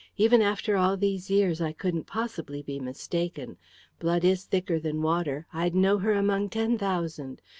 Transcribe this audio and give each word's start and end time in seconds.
Even 0.17 0.41
after 0.41 0.77
all 0.77 0.97
these 0.97 1.29
years, 1.29 1.61
I 1.61 1.73
couldn't 1.73 2.05
possibly 2.07 2.63
be 2.63 2.79
mistaken. 2.79 3.57
Blood 3.99 4.23
is 4.23 4.45
thicker 4.45 4.79
than 4.79 5.03
water: 5.03 5.45
I'd 5.53 5.75
know 5.75 5.99
her 5.99 6.13
among 6.15 6.49
ten 6.49 6.75
thousand. 6.75 7.39